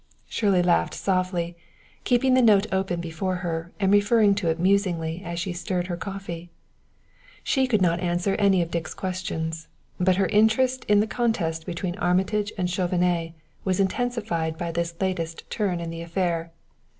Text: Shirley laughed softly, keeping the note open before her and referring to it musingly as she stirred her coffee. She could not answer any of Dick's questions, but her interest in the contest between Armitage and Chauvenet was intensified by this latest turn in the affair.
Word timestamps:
Shirley 0.27 0.63
laughed 0.63 0.95
softly, 0.95 1.55
keeping 2.05 2.33
the 2.33 2.41
note 2.41 2.65
open 2.71 3.01
before 3.01 3.35
her 3.45 3.71
and 3.79 3.91
referring 3.93 4.33
to 4.41 4.49
it 4.49 4.57
musingly 4.59 5.21
as 5.23 5.39
she 5.39 5.53
stirred 5.53 5.85
her 5.85 5.95
coffee. 5.95 6.49
She 7.43 7.67
could 7.67 7.83
not 7.83 7.99
answer 7.99 8.33
any 8.39 8.63
of 8.63 8.71
Dick's 8.71 8.95
questions, 8.95 9.67
but 9.99 10.15
her 10.15 10.25
interest 10.25 10.85
in 10.85 11.01
the 11.01 11.05
contest 11.05 11.67
between 11.67 11.99
Armitage 11.99 12.51
and 12.57 12.67
Chauvenet 12.67 13.33
was 13.63 13.79
intensified 13.79 14.57
by 14.57 14.71
this 14.71 14.95
latest 14.99 15.47
turn 15.51 15.79
in 15.79 15.91
the 15.91 16.01
affair. 16.01 16.51